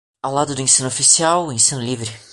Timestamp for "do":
0.55-0.63